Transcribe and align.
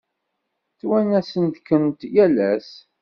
Ttwanasen-kent 0.71 1.99
yal 2.15 2.35
ass. 2.51 2.69